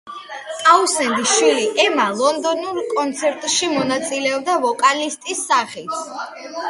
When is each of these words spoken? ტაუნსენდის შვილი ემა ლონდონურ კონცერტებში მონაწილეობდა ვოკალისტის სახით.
ტაუნსენდის 0.67 1.33
შვილი 1.33 1.67
ემა 1.83 2.07
ლონდონურ 2.21 2.81
კონცერტებში 2.95 3.69
მონაწილეობდა 3.75 4.57
ვოკალისტის 4.65 5.45
სახით. 5.53 6.01